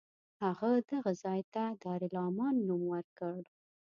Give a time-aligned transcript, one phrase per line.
[0.43, 3.37] هغه دغه ځای ته دارالامان نوم ورکړ.